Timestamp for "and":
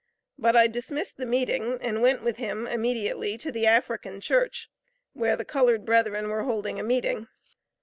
1.79-2.01